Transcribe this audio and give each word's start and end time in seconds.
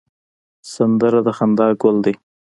سندره 0.73 1.19
د 1.25 1.29
خندا 1.37 1.67
ګل 1.81 1.97
ده 2.05 2.13